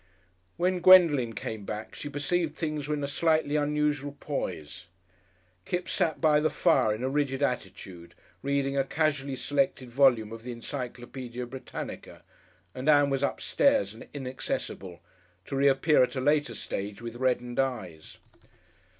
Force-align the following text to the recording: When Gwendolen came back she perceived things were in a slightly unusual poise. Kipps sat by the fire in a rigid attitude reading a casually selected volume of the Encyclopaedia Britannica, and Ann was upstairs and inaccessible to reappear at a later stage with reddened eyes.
When 0.57 0.79
Gwendolen 0.79 1.33
came 1.35 1.63
back 1.63 1.93
she 1.93 2.09
perceived 2.09 2.55
things 2.55 2.87
were 2.87 2.95
in 2.95 3.03
a 3.03 3.07
slightly 3.07 3.55
unusual 3.55 4.17
poise. 4.19 4.87
Kipps 5.63 5.91
sat 5.91 6.19
by 6.19 6.39
the 6.39 6.49
fire 6.49 6.95
in 6.95 7.03
a 7.03 7.07
rigid 7.07 7.43
attitude 7.43 8.15
reading 8.41 8.75
a 8.75 8.83
casually 8.83 9.35
selected 9.35 9.91
volume 9.91 10.31
of 10.31 10.41
the 10.41 10.53
Encyclopaedia 10.53 11.45
Britannica, 11.45 12.23
and 12.73 12.89
Ann 12.89 13.11
was 13.11 13.21
upstairs 13.21 13.93
and 13.93 14.07
inaccessible 14.11 15.01
to 15.45 15.55
reappear 15.55 16.01
at 16.01 16.15
a 16.15 16.19
later 16.19 16.55
stage 16.55 16.99
with 16.99 17.17
reddened 17.17 17.59
eyes. 17.59 18.17